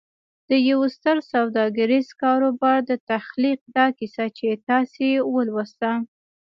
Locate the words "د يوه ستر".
0.49-1.17